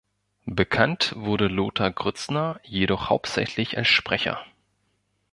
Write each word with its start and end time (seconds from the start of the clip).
Bekannt 0.47 1.13
wurde 1.15 1.45
Lothar 1.47 1.91
Grützner 1.91 2.59
jedoch 2.63 3.11
hauptsächlich 3.11 3.77
als 3.77 3.87
Sprecher. 3.89 4.43